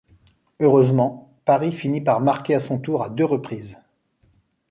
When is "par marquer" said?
2.01-2.55